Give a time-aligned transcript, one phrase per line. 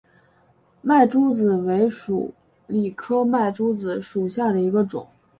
[0.81, 2.33] 麦珠子为鼠
[2.65, 5.07] 李科麦珠子属下的一个种。